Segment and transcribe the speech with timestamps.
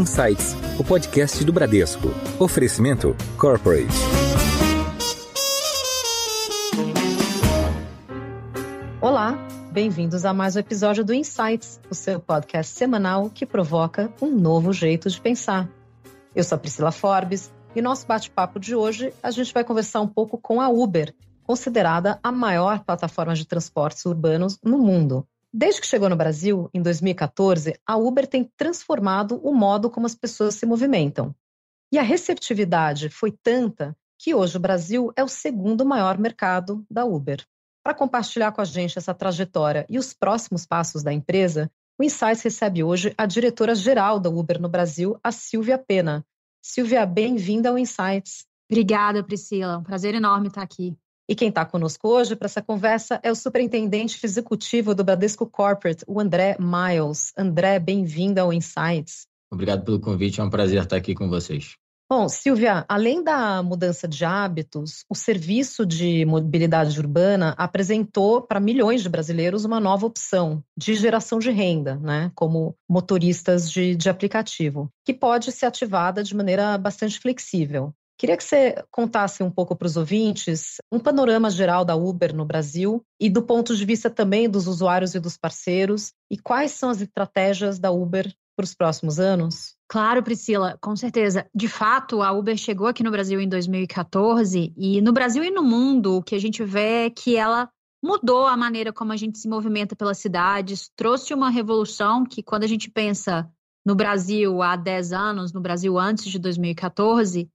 [0.00, 2.08] Insights, o podcast do Bradesco.
[2.38, 3.86] Oferecimento Corporate.
[8.98, 9.36] Olá,
[9.70, 14.72] bem-vindos a mais um episódio do Insights, o seu podcast semanal que provoca um novo
[14.72, 15.68] jeito de pensar.
[16.34, 20.08] Eu sou a Priscila Forbes e nosso bate-papo de hoje a gente vai conversar um
[20.08, 25.28] pouco com a Uber, considerada a maior plataforma de transportes urbanos no mundo.
[25.52, 30.14] Desde que chegou no Brasil, em 2014, a Uber tem transformado o modo como as
[30.14, 31.34] pessoas se movimentam.
[31.92, 37.04] E a receptividade foi tanta que hoje o Brasil é o segundo maior mercado da
[37.04, 37.44] Uber.
[37.82, 42.42] Para compartilhar com a gente essa trajetória e os próximos passos da empresa, o Insights
[42.42, 46.24] recebe hoje a diretora-geral da Uber no Brasil, a Silvia Pena.
[46.62, 48.46] Silvia, bem-vinda ao Insights.
[48.70, 49.78] Obrigada, Priscila.
[49.78, 50.96] Um prazer enorme estar aqui.
[51.30, 56.04] E quem está conosco hoje para essa conversa é o superintendente executivo do Bradesco Corporate,
[56.08, 57.32] o André Miles.
[57.38, 59.28] André, bem-vindo ao Insights.
[59.48, 61.76] Obrigado pelo convite, é um prazer estar aqui com vocês.
[62.10, 69.00] Bom, Silvia, além da mudança de hábitos, o serviço de mobilidade urbana apresentou para milhões
[69.00, 74.90] de brasileiros uma nova opção de geração de renda, né, como motoristas de, de aplicativo,
[75.06, 77.94] que pode ser ativada de maneira bastante flexível.
[78.20, 82.44] Queria que você contasse um pouco para os ouvintes um panorama geral da Uber no
[82.44, 86.90] Brasil e do ponto de vista também dos usuários e dos parceiros e quais são
[86.90, 89.74] as estratégias da Uber para os próximos anos?
[89.88, 91.46] Claro, Priscila, com certeza.
[91.54, 95.62] De fato, a Uber chegou aqui no Brasil em 2014 e no Brasil e no
[95.62, 97.70] mundo o que a gente vê é que ela
[98.04, 102.64] mudou a maneira como a gente se movimenta pelas cidades, trouxe uma revolução que quando
[102.64, 103.50] a gente pensa
[103.82, 107.48] no Brasil há 10 anos, no Brasil antes de 2014,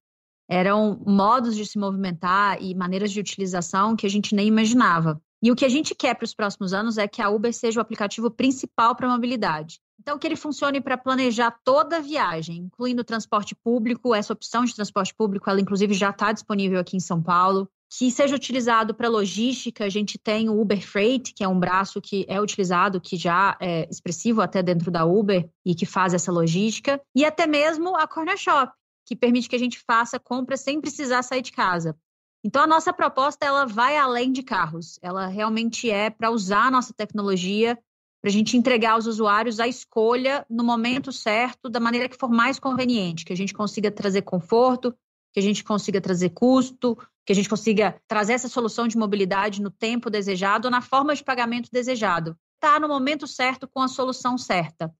[0.49, 5.21] eram modos de se movimentar e maneiras de utilização que a gente nem imaginava.
[5.41, 7.79] E o que a gente quer para os próximos anos é que a Uber seja
[7.79, 9.79] o aplicativo principal para a mobilidade.
[9.99, 14.13] Então, que ele funcione para planejar toda a viagem, incluindo o transporte público.
[14.13, 17.69] Essa opção de transporte público, ela inclusive já está disponível aqui em São Paulo.
[17.97, 19.85] Que seja utilizado para logística.
[19.85, 23.55] A gente tem o Uber Freight, que é um braço que é utilizado, que já
[23.61, 26.99] é expressivo até dentro da Uber e que faz essa logística.
[27.15, 28.73] E até mesmo a Corner Shop,
[29.05, 31.97] que permite que a gente faça compras sem precisar sair de casa.
[32.43, 36.71] Então a nossa proposta ela vai além de carros, ela realmente é para usar a
[36.71, 37.77] nossa tecnologia
[38.21, 42.27] para a gente entregar aos usuários a escolha no momento certo, da maneira que for
[42.27, 44.95] mais conveniente, que a gente consiga trazer conforto,
[45.31, 49.61] que a gente consiga trazer custo, que a gente consiga trazer essa solução de mobilidade
[49.61, 52.35] no tempo desejado ou na forma de pagamento desejado.
[52.55, 54.91] Está no momento certo com a solução certa.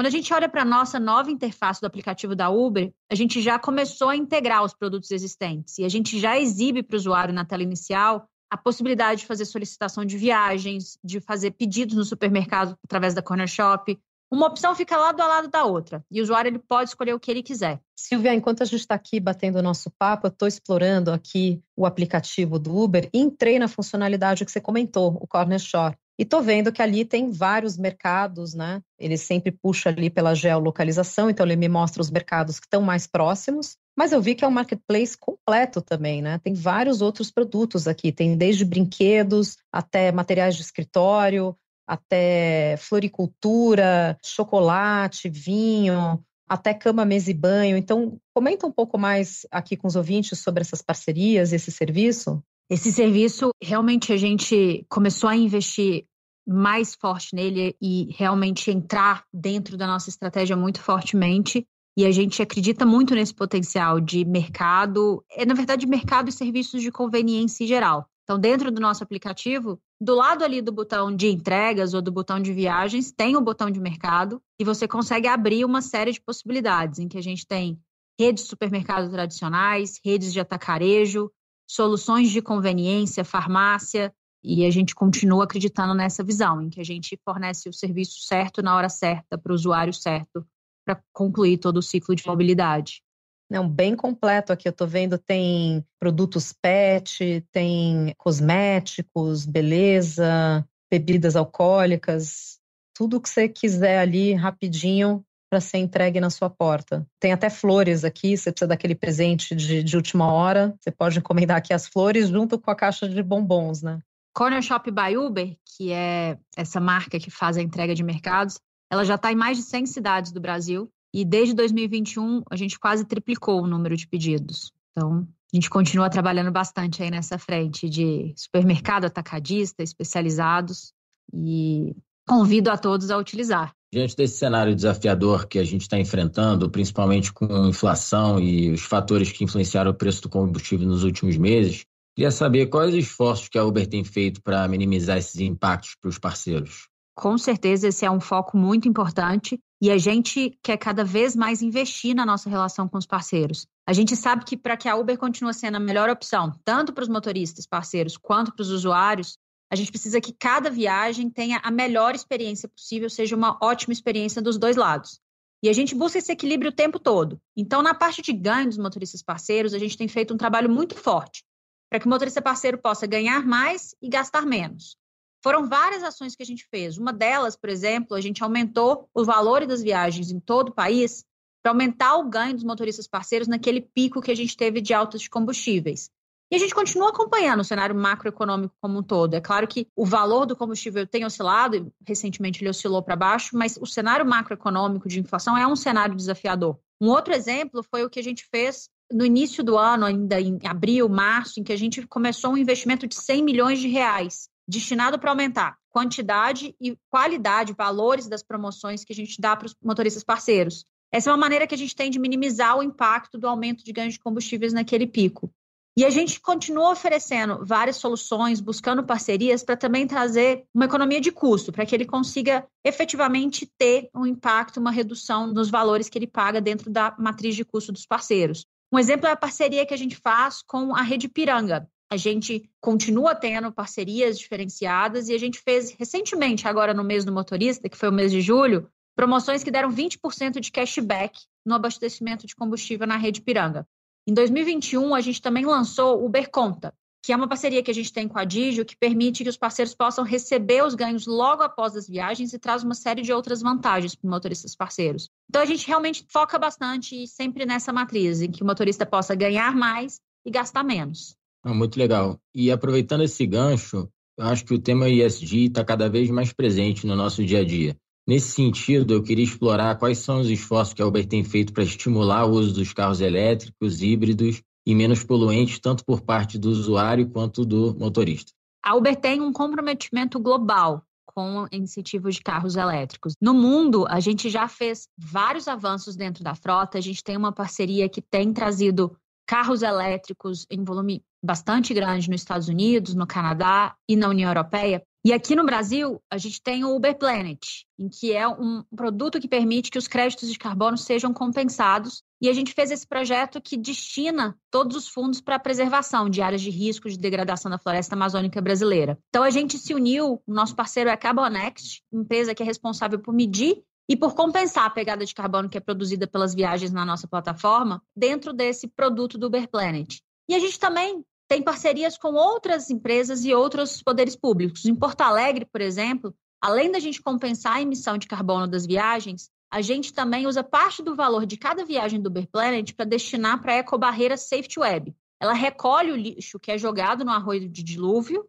[0.00, 3.42] Quando a gente olha para a nossa nova interface do aplicativo da Uber, a gente
[3.42, 7.34] já começou a integrar os produtos existentes e a gente já exibe para o usuário
[7.34, 12.78] na tela inicial a possibilidade de fazer solicitação de viagens, de fazer pedidos no supermercado
[12.82, 13.94] através da Corner Shop.
[14.32, 17.20] Uma opção fica lado a lado da outra e o usuário ele pode escolher o
[17.20, 17.78] que ele quiser.
[17.94, 21.84] Silvia, enquanto a gente está aqui batendo o nosso papo, eu estou explorando aqui o
[21.84, 25.94] aplicativo do Uber e entrei na funcionalidade que você comentou, o Corner Shop.
[26.20, 28.82] E tô vendo que ali tem vários mercados, né?
[28.98, 33.06] Ele sempre puxa ali pela geolocalização, então ele me mostra os mercados que estão mais
[33.06, 33.78] próximos.
[33.96, 36.38] Mas eu vi que é um marketplace completo também, né?
[36.44, 45.26] Tem vários outros produtos aqui, tem desde brinquedos até materiais de escritório, até floricultura, chocolate,
[45.30, 47.78] vinho, até cama, mesa e banho.
[47.78, 52.42] Então, comenta um pouco mais aqui com os ouvintes sobre essas parcerias, esse serviço.
[52.70, 56.04] Esse serviço, realmente, a gente começou a investir
[56.46, 61.66] mais forte nele e realmente entrar dentro da nossa estratégia muito fortemente.
[61.96, 66.82] E a gente acredita muito nesse potencial de mercado, é na verdade mercado e serviços
[66.82, 68.06] de conveniência em geral.
[68.24, 72.40] Então, dentro do nosso aplicativo, do lado ali do botão de entregas ou do botão
[72.40, 77.00] de viagens, tem o botão de mercado e você consegue abrir uma série de possibilidades
[77.00, 77.76] em que a gente tem
[78.18, 81.28] redes de supermercados tradicionais, redes de atacarejo,
[81.68, 87.18] soluções de conveniência, farmácia, e a gente continua acreditando nessa visão, em que a gente
[87.24, 90.46] fornece o serviço certo na hora certa, para o usuário certo,
[90.84, 93.02] para concluir todo o ciclo de mobilidade.
[93.50, 94.68] Não, bem completo aqui.
[94.68, 102.60] Eu estou vendo tem produtos pet, tem cosméticos, beleza, bebidas alcoólicas,
[102.94, 107.04] tudo que você quiser ali rapidinho para ser entregue na sua porta.
[107.18, 111.56] Tem até flores aqui, você precisa daquele presente de, de última hora, você pode encomendar
[111.56, 114.00] aqui as flores junto com a caixa de bombons, né?
[114.32, 118.58] Corner Shop by Uber, que é essa marca que faz a entrega de mercados,
[118.90, 122.78] ela já está em mais de 100 cidades do Brasil e desde 2021 a gente
[122.78, 124.72] quase triplicou o número de pedidos.
[124.90, 130.92] Então, a gente continua trabalhando bastante aí nessa frente de supermercado atacadista, especializados
[131.32, 131.94] e
[132.26, 133.74] convido a todos a utilizar.
[133.92, 139.32] Diante desse cenário desafiador que a gente está enfrentando, principalmente com inflação e os fatores
[139.32, 143.58] que influenciaram o preço do combustível nos últimos meses, queria saber quais os esforços que
[143.58, 146.88] a Uber tem feito para minimizar esses impactos para os parceiros.
[147.14, 151.60] Com certeza, esse é um foco muito importante e a gente quer cada vez mais
[151.60, 153.66] investir na nossa relação com os parceiros.
[153.86, 157.02] A gente sabe que para que a Uber continue sendo a melhor opção, tanto para
[157.02, 159.36] os motoristas parceiros quanto para os usuários,
[159.70, 164.42] a gente precisa que cada viagem tenha a melhor experiência possível, seja uma ótima experiência
[164.42, 165.20] dos dois lados.
[165.62, 167.38] E a gente busca esse equilíbrio o tempo todo.
[167.54, 170.96] Então, na parte de ganho dos motoristas parceiros, a gente tem feito um trabalho muito
[170.96, 171.44] forte
[171.90, 174.96] para que o motorista parceiro possa ganhar mais e gastar menos.
[175.42, 176.96] Foram várias ações que a gente fez.
[176.96, 181.24] Uma delas, por exemplo, a gente aumentou o valor das viagens em todo o país
[181.62, 185.20] para aumentar o ganho dos motoristas parceiros naquele pico que a gente teve de altas
[185.22, 186.10] de combustíveis.
[186.52, 189.34] E a gente continua acompanhando o cenário macroeconômico como um todo.
[189.34, 193.78] É claro que o valor do combustível tem oscilado, recentemente ele oscilou para baixo, mas
[193.80, 196.78] o cenário macroeconômico de inflação é um cenário desafiador.
[197.00, 200.58] Um outro exemplo foi o que a gente fez no início do ano, ainda em
[200.64, 205.18] abril, março, em que a gente começou um investimento de 100 milhões de reais, destinado
[205.18, 210.22] para aumentar quantidade e qualidade, valores das promoções que a gente dá para os motoristas
[210.22, 210.86] parceiros.
[211.12, 213.92] Essa é uma maneira que a gente tem de minimizar o impacto do aumento de
[213.92, 215.52] ganhos de combustíveis naquele pico.
[215.96, 221.32] E a gente continua oferecendo várias soluções, buscando parcerias para também trazer uma economia de
[221.32, 226.28] custo, para que ele consiga efetivamente ter um impacto, uma redução nos valores que ele
[226.28, 228.64] paga dentro da matriz de custo dos parceiros.
[228.92, 231.88] Um exemplo é a parceria que a gente faz com a Rede Piranga.
[232.10, 237.30] A gente continua tendo parcerias diferenciadas e a gente fez recentemente, agora no mês do
[237.30, 242.48] motorista, que foi o mês de julho, promoções que deram 20% de cashback no abastecimento
[242.48, 243.86] de combustível na Rede Piranga.
[244.26, 247.94] Em 2021, a gente também lançou o Uber Conta, que é uma parceria que a
[247.94, 251.62] gente tem com a Digio, que permite que os parceiros possam receber os ganhos logo
[251.62, 255.28] após as viagens e traz uma série de outras vantagens para os motoristas parceiros.
[255.48, 259.74] Então, a gente realmente foca bastante sempre nessa matriz, em que o motorista possa ganhar
[259.76, 261.36] mais e gastar menos.
[261.62, 262.40] Ah, muito legal.
[262.54, 264.08] E aproveitando esse gancho,
[264.38, 267.64] eu acho que o tema ESG está cada vez mais presente no nosso dia a
[267.64, 267.94] dia.
[268.26, 271.82] Nesse sentido, eu queria explorar quais são os esforços que a Uber tem feito para
[271.82, 277.28] estimular o uso dos carros elétricos, híbridos e menos poluentes, tanto por parte do usuário
[277.28, 278.52] quanto do motorista.
[278.82, 283.34] A Uber tem um comprometimento global com incentivos de carros elétricos.
[283.40, 287.52] No mundo, a gente já fez vários avanços dentro da frota, a gente tem uma
[287.52, 289.16] parceria que tem trazido
[289.46, 295.02] carros elétricos em volume bastante grande nos Estados Unidos, no Canadá e na União Europeia.
[295.24, 299.40] E aqui no Brasil, a gente tem o Uber Planet, em que é um produto
[299.40, 302.22] que permite que os créditos de carbono sejam compensados.
[302.40, 306.40] E a gente fez esse projeto que destina todos os fundos para a preservação de
[306.40, 309.18] áreas de risco de degradação da floresta amazônica brasileira.
[309.28, 313.18] Então a gente se uniu, o nosso parceiro é a Carbonext, empresa que é responsável
[313.18, 317.04] por medir e por compensar a pegada de carbono que é produzida pelas viagens na
[317.04, 320.20] nossa plataforma, dentro desse produto do Uber Planet.
[320.48, 324.84] E a gente também tem parcerias com outras empresas e outros poderes públicos.
[324.84, 329.50] Em Porto Alegre, por exemplo, além da gente compensar a emissão de carbono das viagens,
[329.70, 333.62] a gente também usa parte do valor de cada viagem do Uber Planet para destinar
[333.62, 335.14] para a ecobarreira Safety Web.
[335.38, 338.46] Ela recolhe o lixo que é jogado no arroio de dilúvio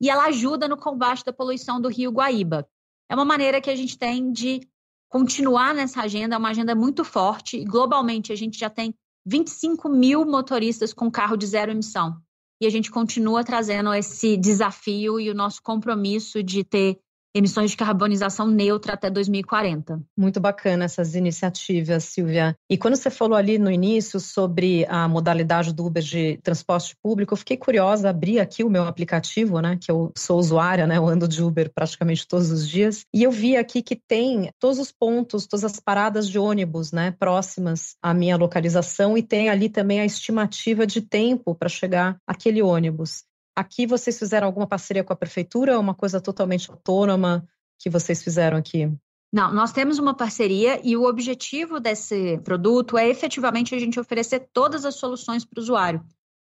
[0.00, 2.68] e ela ajuda no combate da poluição do rio Guaíba.
[3.08, 4.60] É uma maneira que a gente tem de
[5.08, 7.64] continuar nessa agenda, é uma agenda muito forte.
[7.64, 8.92] Globalmente, a gente já tem
[9.24, 12.20] 25 mil motoristas com carro de zero emissão
[12.60, 16.98] e a gente continua trazendo esse desafio e o nosso compromisso de ter
[17.36, 20.00] emissões de carbonização neutra até 2040.
[20.16, 22.56] Muito bacana essas iniciativas, Silvia.
[22.68, 27.34] E quando você falou ali no início sobre a modalidade do Uber de transporte público,
[27.34, 31.06] eu fiquei curiosa, abri aqui o meu aplicativo, né, que eu sou usuária, né, eu
[31.06, 34.90] ando de Uber praticamente todos os dias, e eu vi aqui que tem todos os
[34.90, 40.00] pontos, todas as paradas de ônibus, né, próximas à minha localização e tem ali também
[40.00, 43.24] a estimativa de tempo para chegar aquele ônibus.
[43.56, 47.48] Aqui vocês fizeram alguma parceria com a prefeitura ou uma coisa totalmente autônoma
[47.78, 48.92] que vocês fizeram aqui?
[49.32, 54.48] Não, nós temos uma parceria e o objetivo desse produto é efetivamente a gente oferecer
[54.52, 56.00] todas as soluções para o usuário.
[56.00, 56.04] O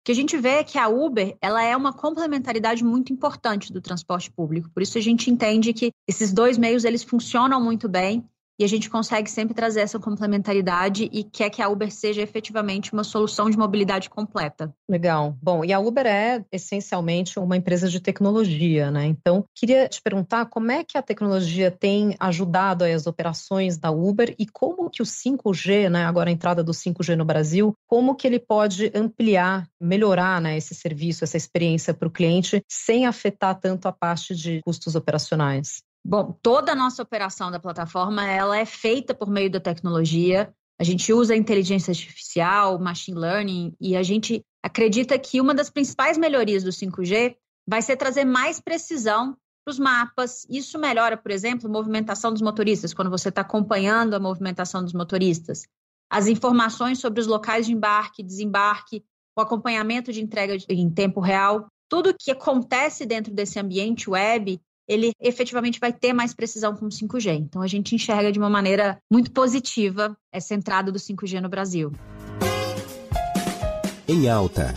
[0.06, 3.82] que a gente vê é que a Uber ela é uma complementaridade muito importante do
[3.82, 4.70] transporte público.
[4.72, 8.68] Por isso a gente entende que esses dois meios eles funcionam muito bem e a
[8.68, 13.50] gente consegue sempre trazer essa complementaridade e quer que a Uber seja efetivamente uma solução
[13.50, 14.74] de mobilidade completa.
[14.90, 15.38] Legal.
[15.42, 19.06] Bom, e a Uber é essencialmente uma empresa de tecnologia, né?
[19.06, 24.34] Então, queria te perguntar como é que a tecnologia tem ajudado as operações da Uber
[24.40, 28.28] e como que o 5G, né, agora a entrada do 5G no Brasil, como que
[28.28, 33.88] ele pode ampliar, melhorar, né, esse serviço, essa experiência para o cliente sem afetar tanto
[33.88, 35.84] a parte de custos operacionais?
[36.08, 40.54] Bom, toda a nossa operação da plataforma ela é feita por meio da tecnologia.
[40.80, 46.16] A gente usa inteligência artificial, machine learning, e a gente acredita que uma das principais
[46.16, 47.36] melhorias do 5G
[47.68, 49.36] vai ser trazer mais precisão
[49.66, 50.46] para os mapas.
[50.48, 54.94] Isso melhora, por exemplo, a movimentação dos motoristas, quando você está acompanhando a movimentação dos
[54.94, 55.64] motoristas.
[56.08, 59.04] As informações sobre os locais de embarque, desembarque,
[59.36, 61.66] o acompanhamento de entrega em tempo real.
[61.90, 66.90] Tudo que acontece dentro desse ambiente web, ele efetivamente vai ter mais precisão com o
[66.90, 67.34] 5G.
[67.34, 71.92] Então, a gente enxerga de uma maneira muito positiva essa entrada do 5G no Brasil.
[74.08, 74.74] Em alta.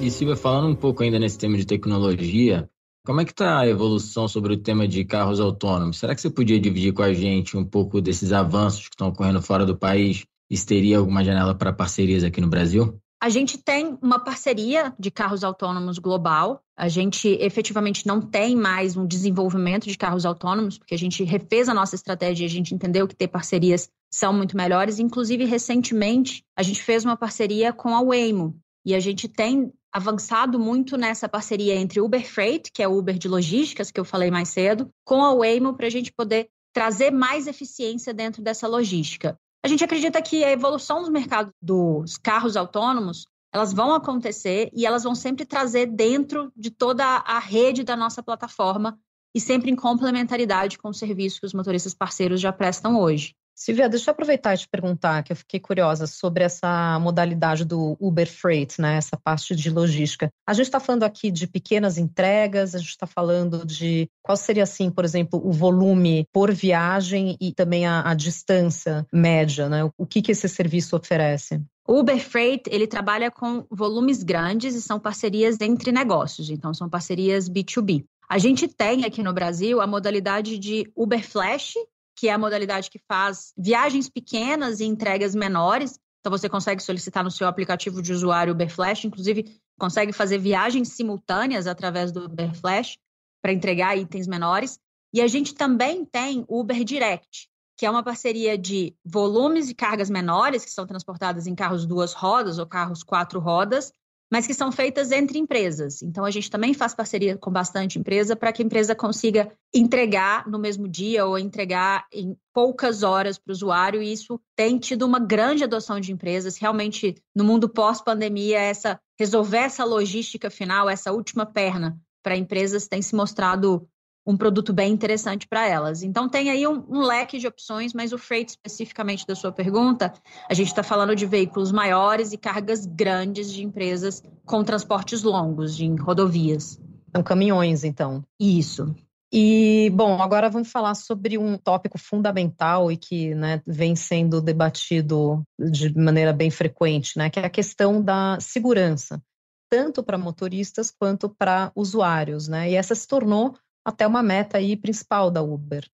[0.00, 2.70] E Silvia, falando um pouco ainda nesse tema de tecnologia,
[3.04, 5.98] como é que está a evolução sobre o tema de carros autônomos?
[5.98, 9.42] Será que você podia dividir com a gente um pouco desses avanços que estão ocorrendo
[9.42, 10.24] fora do país?
[10.50, 12.98] E teria alguma janela para parcerias aqui no Brasil?
[13.20, 16.62] A gente tem uma parceria de carros autônomos global.
[16.76, 21.68] A gente efetivamente não tem mais um desenvolvimento de carros autônomos, porque a gente refez
[21.68, 25.00] a nossa estratégia a gente entendeu que ter parcerias são muito melhores.
[25.00, 28.56] Inclusive, recentemente, a gente fez uma parceria com a Waymo,
[28.86, 33.18] e a gente tem avançado muito nessa parceria entre Uber Freight, que é o Uber
[33.18, 37.10] de logísticas, que eu falei mais cedo, com a Waymo para a gente poder trazer
[37.10, 39.38] mais eficiência dentro dessa logística.
[39.68, 44.86] A gente acredita que a evolução dos mercados dos carros autônomos elas vão acontecer e
[44.86, 48.98] elas vão sempre trazer dentro de toda a rede da nossa plataforma
[49.34, 53.36] e sempre em complementaridade com os serviços que os motoristas parceiros já prestam hoje.
[53.58, 57.96] Silvia, deixa eu aproveitar e te perguntar, que eu fiquei curiosa sobre essa modalidade do
[57.98, 58.94] Uber Freight, né?
[58.94, 60.30] Essa parte de logística.
[60.46, 64.62] A gente está falando aqui de pequenas entregas, a gente está falando de qual seria,
[64.62, 69.90] assim, por exemplo, o volume por viagem e também a, a distância média, né?
[69.98, 71.60] O que, que esse serviço oferece?
[71.84, 76.88] O Uber Freight, ele trabalha com volumes grandes e são parcerias entre negócios, então são
[76.88, 78.04] parcerias B2B.
[78.28, 81.74] A gente tem aqui no Brasil a modalidade de Uber Flash,
[82.18, 86.00] que é a modalidade que faz viagens pequenas e entregas menores.
[86.18, 90.88] Então, você consegue solicitar no seu aplicativo de usuário Uber Flash, inclusive consegue fazer viagens
[90.88, 92.98] simultâneas através do Uber Flash
[93.40, 94.80] para entregar itens menores.
[95.14, 99.74] E a gente também tem o Uber Direct, que é uma parceria de volumes e
[99.74, 103.92] cargas menores, que são transportadas em carros duas rodas ou carros quatro rodas,
[104.30, 106.02] mas que são feitas entre empresas.
[106.02, 110.46] Então, a gente também faz parceria com bastante empresa para que a empresa consiga entregar
[110.48, 115.06] no mesmo dia ou entregar em poucas horas para o usuário, e isso tem tido
[115.06, 116.58] uma grande adoção de empresas.
[116.58, 123.00] Realmente, no mundo pós-pandemia, essa resolver essa logística final, essa última perna para empresas tem
[123.02, 123.88] se mostrado
[124.28, 126.02] um produto bem interessante para elas.
[126.02, 130.12] Então, tem aí um, um, leque de opções, mas o freight, especificamente da sua pergunta,
[130.50, 135.74] a gente está falando de veículos maiores e cargas grandes de empresas com transportes longos,
[135.74, 136.78] de rodovias.
[137.10, 138.22] São caminhões, então.
[138.38, 138.94] Isso.
[139.32, 145.42] E, bom, agora vamos falar sobre um tópico fundamental e que né, vem sendo debatido
[145.58, 149.22] de maneira bem frequente, né, que é a questão da segurança,
[149.70, 152.46] tanto para motoristas quanto para usuários.
[152.46, 152.72] Né?
[152.72, 153.54] E essa se tornou
[153.88, 155.84] até uma meta aí principal da Uber.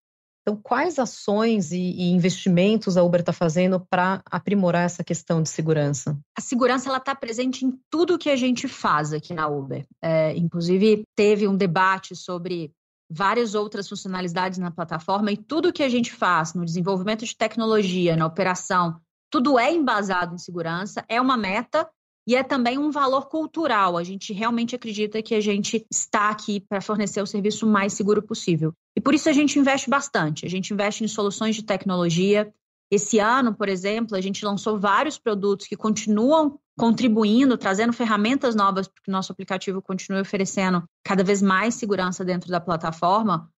[0.43, 5.49] Então, quais ações e, e investimentos a Uber está fazendo para aprimorar essa questão de
[5.49, 6.19] segurança?
[6.37, 9.87] A segurança ela está presente em tudo que a gente faz aqui na Uber.
[10.03, 12.71] É, inclusive, teve um debate sobre
[13.09, 18.17] várias outras funcionalidades na plataforma e tudo que a gente faz no desenvolvimento de tecnologia,
[18.17, 21.89] na operação, tudo é embasado em segurança, é uma meta
[22.27, 23.97] e é também um valor cultural.
[23.97, 28.23] A gente realmente acredita que a gente está aqui para fornecer o serviço mais seguro
[28.23, 28.73] possível.
[28.97, 30.47] E por isso a gente investe bastante.
[30.47, 32.53] A gente investe em soluções de tecnologia.
[32.91, 38.89] Esse ano, por exemplo, a gente lançou vários produtos que continuam contribuindo, trazendo ferramentas novas
[38.89, 43.49] para que o nosso aplicativo continue oferecendo cada vez mais segurança dentro da plataforma.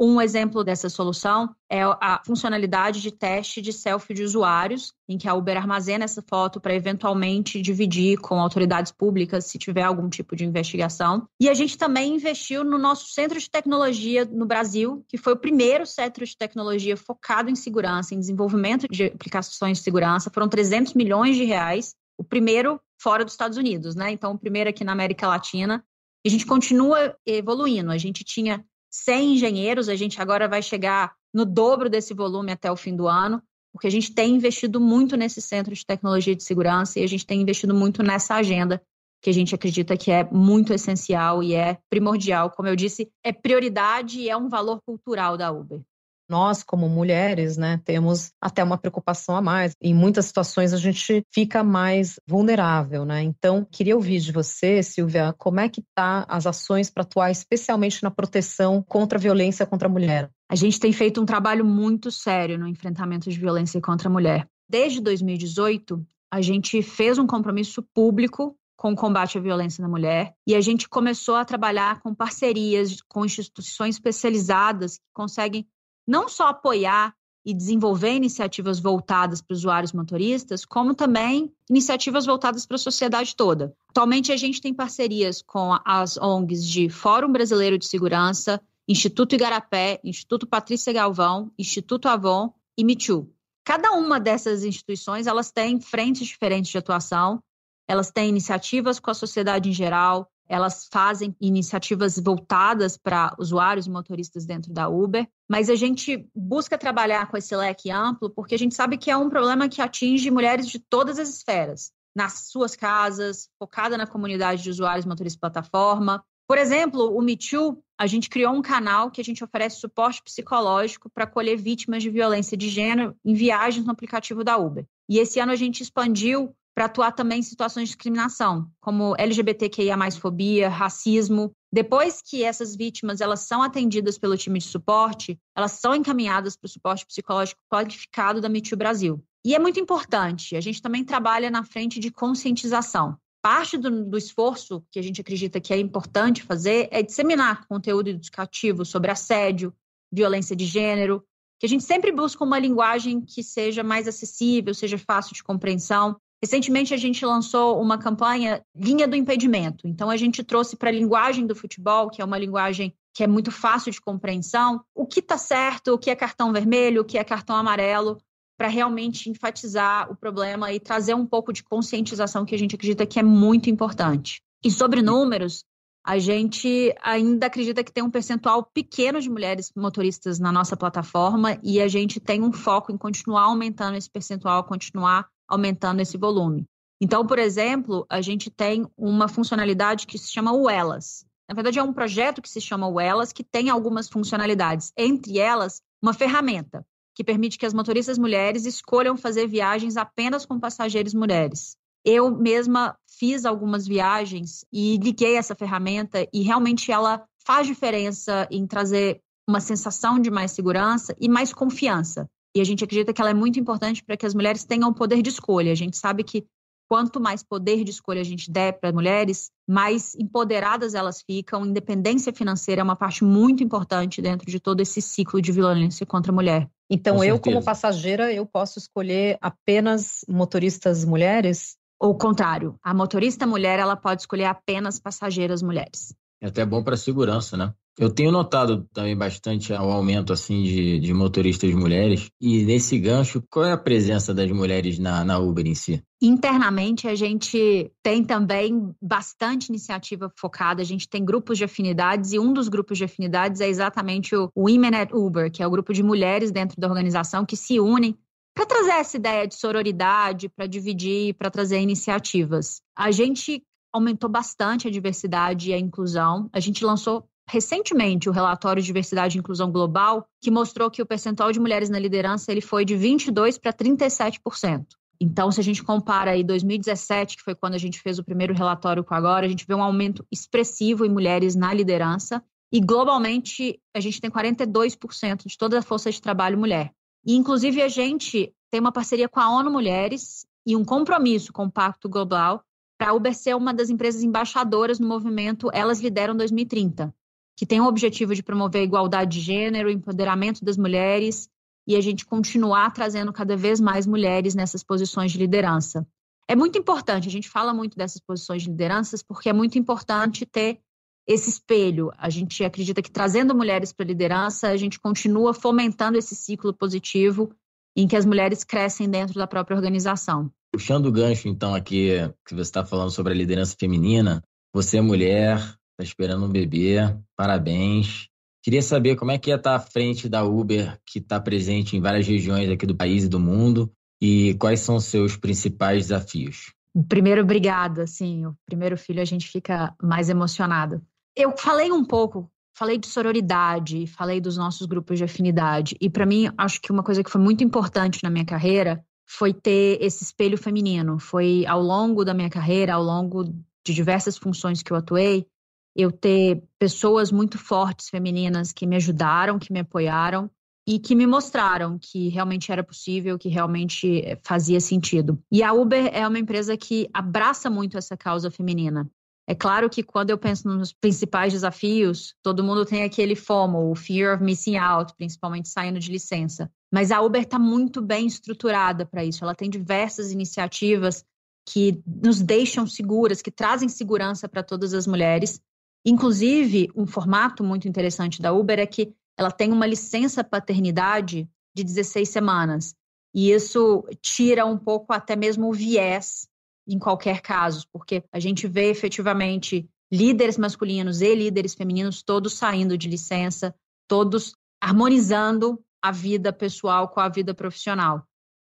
[0.00, 5.28] Um exemplo dessa solução é a funcionalidade de teste de selfie de usuários, em que
[5.28, 10.34] a Uber armazena essa foto para eventualmente dividir com autoridades públicas se tiver algum tipo
[10.34, 11.26] de investigação.
[11.38, 15.38] E a gente também investiu no nosso centro de tecnologia no Brasil, que foi o
[15.38, 20.30] primeiro centro de tecnologia focado em segurança, em desenvolvimento de aplicações de segurança.
[20.32, 21.94] Foram 300 milhões de reais.
[22.18, 24.10] O primeiro fora dos Estados Unidos, né?
[24.10, 25.84] Então, o primeiro aqui na América Latina.
[26.24, 27.90] E a gente continua evoluindo.
[27.90, 32.70] A gente tinha 100 engenheiros, a gente agora vai chegar no dobro desse volume até
[32.70, 36.44] o fim do ano, porque a gente tem investido muito nesse centro de tecnologia de
[36.44, 38.82] segurança e a gente tem investido muito nessa agenda
[39.22, 42.50] que a gente acredita que é muito essencial e é primordial.
[42.50, 45.80] Como eu disse, é prioridade e é um valor cultural da Uber.
[46.28, 49.74] Nós, como mulheres, né, temos até uma preocupação a mais.
[49.80, 53.22] Em muitas situações a gente fica mais vulnerável, né?
[53.22, 58.02] Então, queria ouvir de você, Silvia, como é que tá as ações para atuar especialmente
[58.02, 60.30] na proteção contra a violência contra a mulher?
[60.48, 64.46] A gente tem feito um trabalho muito sério no enfrentamento de violência contra a mulher.
[64.68, 70.34] Desde 2018, a gente fez um compromisso público com o combate à violência na mulher
[70.46, 75.66] e a gente começou a trabalhar com parcerias com instituições especializadas que conseguem
[76.06, 82.76] não só apoiar e desenvolver iniciativas voltadas para usuários motoristas, como também iniciativas voltadas para
[82.76, 83.74] a sociedade toda.
[83.88, 90.00] Atualmente, a gente tem parcerias com as ONGs de Fórum Brasileiro de Segurança, Instituto Igarapé,
[90.04, 93.28] Instituto Patrícia Galvão, Instituto Avon e Me Too.
[93.64, 97.42] Cada uma dessas instituições, elas têm frentes diferentes de atuação,
[97.88, 103.90] elas têm iniciativas com a sociedade em geral, elas fazem iniciativas voltadas para usuários e
[103.90, 108.58] motoristas dentro da Uber, mas a gente busca trabalhar com esse leque amplo porque a
[108.58, 112.76] gente sabe que é um problema que atinge mulheres de todas as esferas, nas suas
[112.76, 118.28] casas, focada na comunidade de usuários motoristas plataforma, por exemplo, o Me Too, a gente
[118.28, 122.68] criou um canal que a gente oferece suporte psicológico para acolher vítimas de violência de
[122.68, 124.84] gênero em viagens no aplicativo da Uber.
[125.08, 129.96] E esse ano a gente expandiu para atuar também em situações de discriminação, como LGBTQIA+,
[130.12, 131.52] fobia, racismo.
[131.72, 136.66] Depois que essas vítimas elas são atendidas pelo time de suporte, elas são encaminhadas para
[136.66, 139.22] o suporte psicológico qualificado da Me Too Brasil.
[139.44, 144.16] E é muito importante, a gente também trabalha na frente de conscientização parte do, do,
[144.16, 149.74] esforço que a gente acredita que é importante fazer é disseminar conteúdo educativo sobre assédio,
[150.12, 151.24] violência de gênero,
[151.58, 156.16] que a gente sempre busca uma linguagem que seja mais acessível, seja fácil de compreensão.
[156.42, 159.86] Recentemente a gente lançou uma campanha Linha do Impedimento.
[159.86, 163.26] Então a gente trouxe para a linguagem do futebol, que é uma linguagem que é
[163.26, 167.16] muito fácil de compreensão, o que está certo, o que é cartão vermelho, o que
[167.16, 168.18] é cartão amarelo,
[168.56, 173.06] para realmente enfatizar o problema e trazer um pouco de conscientização que a gente acredita
[173.06, 174.42] que é muito importante.
[174.64, 175.64] E sobre números,
[176.04, 181.58] a gente ainda acredita que tem um percentual pequeno de mulheres motoristas na nossa plataforma
[181.62, 186.66] e a gente tem um foco em continuar aumentando esse percentual, continuar aumentando esse volume.
[187.00, 191.24] Então, por exemplo, a gente tem uma funcionalidade que se chama o Elas.
[191.48, 194.92] Na verdade, é um projeto que se chama o Elas, que tem algumas funcionalidades.
[194.96, 200.58] Entre elas, uma ferramenta que permite que as motoristas mulheres escolham fazer viagens apenas com
[200.58, 201.76] passageiros mulheres.
[202.04, 208.66] Eu mesma fiz algumas viagens e liguei essa ferramenta e realmente ela faz diferença em
[208.66, 212.28] trazer uma sensação de mais segurança e mais confiança.
[212.54, 214.94] E a gente acredita que ela é muito importante para que as mulheres tenham o
[214.94, 215.72] poder de escolha.
[215.72, 216.44] A gente sabe que
[216.92, 221.64] quanto mais poder de escolha a gente der para mulheres, mais empoderadas elas ficam.
[221.64, 226.30] Independência financeira é uma parte muito importante dentro de todo esse ciclo de violência contra
[226.30, 226.68] a mulher.
[226.90, 231.78] Então, Com eu, como passageira, eu posso escolher apenas motoristas mulheres?
[231.98, 236.14] Ou o contrário, a motorista mulher ela pode escolher apenas passageiras mulheres.
[236.42, 237.72] É até bom para a segurança, né?
[237.98, 242.30] Eu tenho notado também bastante o aumento assim de, de motoristas mulheres.
[242.40, 246.02] E nesse gancho, qual é a presença das mulheres na, na Uber em si?
[246.20, 250.80] Internamente, a gente tem também bastante iniciativa focada.
[250.80, 254.50] A gente tem grupos de afinidades e um dos grupos de afinidades é exatamente o
[254.56, 258.16] Women at Uber, que é o grupo de mulheres dentro da organização que se unem
[258.54, 262.80] para trazer essa ideia de sororidade, para dividir, para trazer iniciativas.
[262.96, 266.48] A gente aumentou bastante a diversidade e a inclusão.
[266.52, 271.06] A gente lançou recentemente o relatório de Diversidade e Inclusão Global, que mostrou que o
[271.06, 274.86] percentual de mulheres na liderança ele foi de 22 para 37%.
[275.20, 278.54] Então, se a gente compara aí 2017, que foi quando a gente fez o primeiro
[278.54, 282.42] relatório com agora, a gente vê um aumento expressivo em mulheres na liderança.
[282.72, 286.90] E globalmente, a gente tem 42% de toda a força de trabalho mulher.
[287.24, 291.66] E, inclusive, a gente tem uma parceria com a ONU Mulheres e um compromisso com
[291.66, 292.64] o Pacto Global
[292.98, 297.14] para a Uber ser uma das empresas embaixadoras no movimento Elas Lideram 2030
[297.56, 301.48] que tem o objetivo de promover a igualdade de gênero, o empoderamento das mulheres
[301.86, 306.06] e a gente continuar trazendo cada vez mais mulheres nessas posições de liderança.
[306.48, 310.46] É muito importante, a gente fala muito dessas posições de lideranças porque é muito importante
[310.46, 310.80] ter
[311.26, 312.10] esse espelho.
[312.18, 316.72] A gente acredita que trazendo mulheres para a liderança, a gente continua fomentando esse ciclo
[316.74, 317.54] positivo
[317.96, 320.50] em que as mulheres crescem dentro da própria organização.
[320.72, 322.10] Puxando o gancho, então, aqui,
[322.46, 325.58] que você está falando sobre a liderança feminina, você é mulher,
[326.02, 326.96] Está esperando um bebê.
[327.36, 328.28] Parabéns.
[328.60, 332.00] Queria saber como é que é estar à frente da Uber, que está presente em
[332.00, 336.72] várias regiões aqui do país e do mundo, e quais são os seus principais desafios?
[337.08, 338.06] Primeiro, obrigada.
[338.06, 341.00] Sim, o primeiro filho a gente fica mais emocionado.
[341.36, 345.94] Eu falei um pouco falei de sororidade, falei dos nossos grupos de afinidade.
[346.00, 349.52] E para mim, acho que uma coisa que foi muito importante na minha carreira foi
[349.52, 351.18] ter esse espelho feminino.
[351.18, 355.46] Foi ao longo da minha carreira, ao longo de diversas funções que eu atuei,
[355.94, 360.50] eu ter pessoas muito fortes femininas que me ajudaram, que me apoiaram
[360.86, 365.38] e que me mostraram que realmente era possível, que realmente eh, fazia sentido.
[365.50, 369.08] E a Uber é uma empresa que abraça muito essa causa feminina.
[369.46, 373.94] É claro que quando eu penso nos principais desafios, todo mundo tem aquele FOMO, o
[373.94, 376.70] Fear of Missing Out, principalmente saindo de licença.
[376.92, 379.42] Mas a Uber está muito bem estruturada para isso.
[379.42, 381.24] Ela tem diversas iniciativas
[381.68, 385.60] que nos deixam seguras, que trazem segurança para todas as mulheres.
[386.04, 391.84] Inclusive, um formato muito interessante da Uber é que ela tem uma licença paternidade de
[391.84, 392.94] 16 semanas.
[393.34, 396.48] E isso tira um pouco até mesmo o viés
[396.86, 402.98] em qualquer caso, porque a gente vê efetivamente líderes masculinos e líderes femininos todos saindo
[402.98, 403.74] de licença,
[404.08, 408.26] todos harmonizando a vida pessoal com a vida profissional.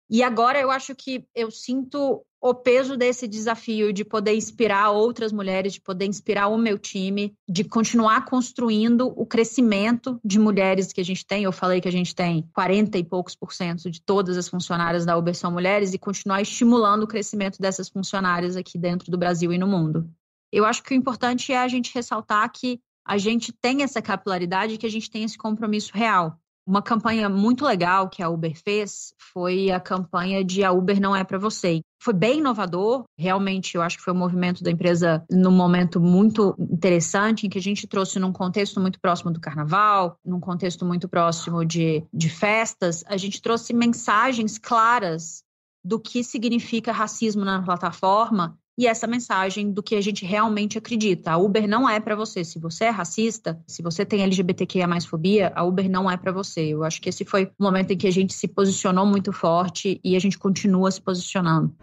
[0.09, 5.31] E agora eu acho que eu sinto o peso desse desafio de poder inspirar outras
[5.31, 11.01] mulheres, de poder inspirar o meu time, de continuar construindo o crescimento de mulheres que
[11.01, 11.43] a gente tem.
[11.43, 15.05] Eu falei que a gente tem 40 e poucos por cento de todas as funcionárias
[15.05, 19.51] da Uber são mulheres e continuar estimulando o crescimento dessas funcionárias aqui dentro do Brasil
[19.51, 20.09] e no mundo.
[20.51, 24.77] Eu acho que o importante é a gente ressaltar que a gente tem essa capilaridade,
[24.77, 26.39] que a gente tem esse compromisso real.
[26.69, 31.15] Uma campanha muito legal que a Uber fez foi a campanha de A Uber Não
[31.15, 31.81] É Para Você.
[31.99, 36.55] Foi bem inovador, realmente eu acho que foi um movimento da empresa num momento muito
[36.59, 41.09] interessante, em que a gente trouxe num contexto muito próximo do carnaval, num contexto muito
[41.09, 45.43] próximo de, de festas, a gente trouxe mensagens claras
[45.83, 51.31] do que significa racismo na plataforma e essa mensagem do que a gente realmente acredita.
[51.31, 52.45] A Uber não é para você.
[52.45, 56.31] Se você é racista, se você tem LGBTQIA mais fobia, a Uber não é para
[56.31, 56.61] você.
[56.61, 59.99] Eu acho que esse foi o momento em que a gente se posicionou muito forte
[60.01, 61.75] e a gente continua se posicionando.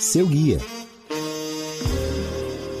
[0.00, 0.58] Seu guia.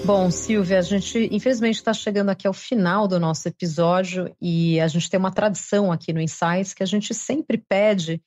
[0.04, 4.88] Bom, Silvia, a gente infelizmente está chegando aqui ao final do nosso episódio e a
[4.88, 8.20] gente tem uma tradição aqui no Insights que a gente sempre pede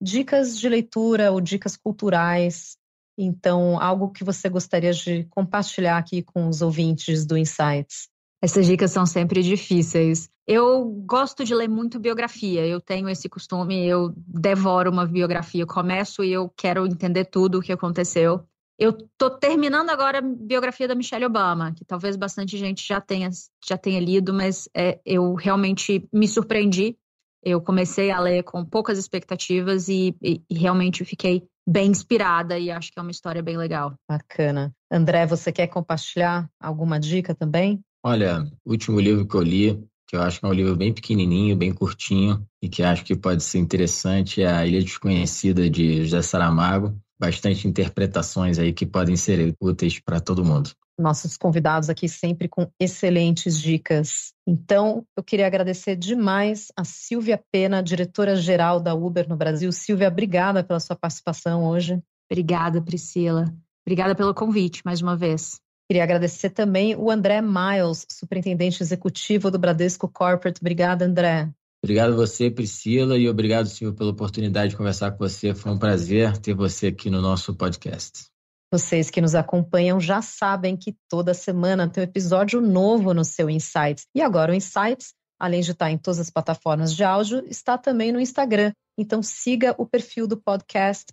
[0.00, 2.78] dicas de leitura ou dicas culturais
[3.16, 8.08] então, algo que você gostaria de compartilhar aqui com os ouvintes do Insights?
[8.42, 10.28] Essas dicas são sempre difíceis.
[10.46, 15.66] Eu gosto de ler muito biografia, eu tenho esse costume, eu devoro uma biografia, eu
[15.66, 18.44] começo e eu quero entender tudo o que aconteceu.
[18.78, 23.30] Eu tô terminando agora a biografia da Michelle Obama, que talvez bastante gente já tenha,
[23.66, 26.98] já tenha lido, mas é, eu realmente me surpreendi.
[27.42, 32.70] Eu comecei a ler com poucas expectativas e, e, e realmente fiquei bem inspirada e
[32.70, 33.94] acho que é uma história bem legal.
[34.08, 34.72] Bacana.
[34.90, 37.80] André, você quer compartilhar alguma dica também?
[38.04, 40.92] Olha, o último livro que eu li, que eu acho que é um livro bem
[40.92, 46.04] pequenininho, bem curtinho e que acho que pode ser interessante, é A Ilha Desconhecida de
[46.04, 46.98] José Saramago.
[47.18, 52.70] Bastante interpretações aí que podem ser úteis para todo mundo nossos convidados aqui sempre com
[52.78, 54.32] excelentes dicas.
[54.46, 59.70] Então, eu queria agradecer demais a Silvia Pena, diretora-geral da Uber no Brasil.
[59.72, 62.00] Silvia, obrigada pela sua participação hoje.
[62.30, 63.52] Obrigada, Priscila.
[63.86, 65.60] Obrigada pelo convite, mais uma vez.
[65.88, 70.58] Queria agradecer também o André Miles, superintendente executivo do Bradesco Corporate.
[70.60, 71.50] Obrigada, André.
[71.82, 75.54] Obrigado a você, Priscila, e obrigado, Silvio, pela oportunidade de conversar com você.
[75.54, 78.33] Foi um prazer ter você aqui no nosso podcast.
[78.74, 83.48] Vocês que nos acompanham já sabem que toda semana tem um episódio novo no seu
[83.48, 84.08] Insights.
[84.12, 88.10] E agora o Insights, além de estar em todas as plataformas de áudio, está também
[88.10, 88.72] no Instagram.
[88.98, 91.04] Então siga o perfil do podcast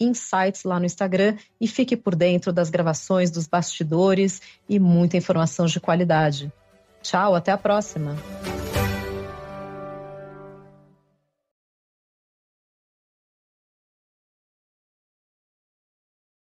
[0.00, 5.66] insights lá no Instagram e fique por dentro das gravações, dos bastidores e muita informação
[5.66, 6.50] de qualidade.
[7.02, 8.16] Tchau, até a próxima.